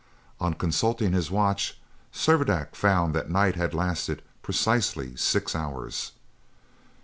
On 0.39 0.55
consulting 0.55 1.13
his 1.13 1.29
watch, 1.29 1.79
Servadac 2.11 2.73
found 2.75 3.13
that 3.13 3.29
night 3.29 3.53
had 3.55 3.75
lasted 3.75 4.23
precisely 4.41 5.15
six 5.15 5.55
hours. 5.55 6.13